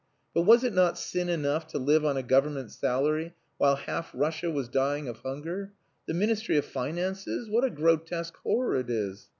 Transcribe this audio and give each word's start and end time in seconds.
But 0.33 0.47
was 0.47 0.63
it 0.63 0.73
not 0.73 0.97
sin 0.97 1.29
enough 1.29 1.67
to 1.67 1.77
live 1.77 2.03
on 2.03 2.17
a 2.17 2.23
Government 2.23 2.71
salary 2.71 3.35
while 3.59 3.75
half 3.75 4.09
Russia 4.15 4.49
was 4.49 4.67
dying 4.67 5.07
of 5.07 5.19
hunger? 5.19 5.73
The 6.07 6.15
Ministry 6.15 6.57
of 6.57 6.65
Finances! 6.65 7.47
What 7.47 7.65
a 7.65 7.69
grotesque 7.69 8.35
horror 8.37 8.77
it 8.77 8.89
is! 8.89 9.29